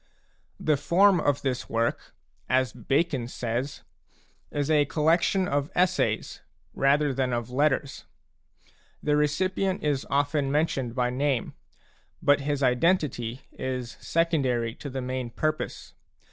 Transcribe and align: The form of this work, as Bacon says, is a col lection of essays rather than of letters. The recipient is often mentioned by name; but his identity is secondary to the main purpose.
The 0.59 0.77
form 0.77 1.19
of 1.19 1.43
this 1.43 1.69
work, 1.69 2.15
as 2.49 2.73
Bacon 2.73 3.27
says, 3.27 3.83
is 4.49 4.71
a 4.71 4.85
col 4.85 5.03
lection 5.03 5.47
of 5.47 5.69
essays 5.75 6.41
rather 6.73 7.13
than 7.13 7.31
of 7.33 7.51
letters. 7.51 8.05
The 9.03 9.15
recipient 9.15 9.83
is 9.83 10.07
often 10.09 10.51
mentioned 10.51 10.95
by 10.95 11.11
name; 11.11 11.53
but 12.19 12.41
his 12.41 12.63
identity 12.63 13.41
is 13.51 13.95
secondary 13.99 14.73
to 14.73 14.89
the 14.89 15.01
main 15.01 15.29
purpose. 15.29 15.93